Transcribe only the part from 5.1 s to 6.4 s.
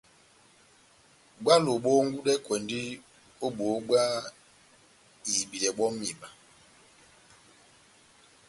ihibidɛ bɔ́ ó mihiba